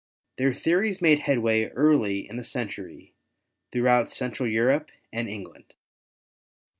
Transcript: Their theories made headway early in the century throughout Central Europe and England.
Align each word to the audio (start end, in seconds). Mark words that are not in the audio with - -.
Their 0.39 0.55
theories 0.55 0.99
made 0.99 1.19
headway 1.19 1.65
early 1.67 2.27
in 2.27 2.35
the 2.37 2.43
century 2.43 3.13
throughout 3.71 4.09
Central 4.09 4.49
Europe 4.49 4.89
and 5.13 5.29
England. 5.29 5.75